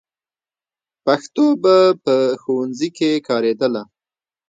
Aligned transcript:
پښتو 1.05 1.45
به 1.63 1.75
په 2.03 2.15
ښوونځي 2.41 2.89
کې 2.97 3.23
کارېدله. 3.27 3.83